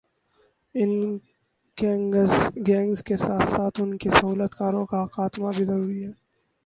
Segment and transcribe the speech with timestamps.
[0.75, 0.91] ان
[1.77, 6.11] gangs کے ساتھ ساتھ انکے سہولت کاروں کا خاتمہ بھی ضروری ہے